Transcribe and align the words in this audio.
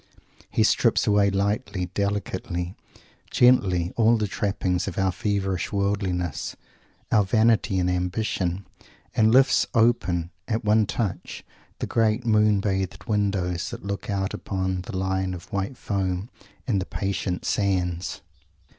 He 0.49 0.63
strips 0.63 1.05
away 1.05 1.29
lightly, 1.29 1.91
delicately, 1.93 2.73
gently, 3.29 3.93
all 3.95 4.17
the 4.17 4.25
trappings 4.27 4.87
of 4.87 4.97
our 4.97 5.11
feverish 5.11 5.71
worldliness, 5.71 6.55
our 7.11 7.23
vanity 7.23 7.77
and 7.77 7.87
ambition, 7.87 8.65
and 9.15 9.31
lifts 9.31 9.67
open, 9.75 10.31
at 10.47 10.65
one 10.65 10.87
touch, 10.87 11.43
the 11.77 11.85
great 11.85 12.25
moon 12.25 12.61
bathed 12.61 13.03
windows 13.03 13.69
that 13.69 13.85
look 13.85 14.09
out 14.09 14.33
upon 14.33 14.81
the 14.87 14.97
line 14.97 15.35
of 15.35 15.53
white 15.53 15.77
foam 15.77 16.31
and 16.65 16.81
the 16.81 16.87
patient 16.87 17.45
sands. 17.45 18.23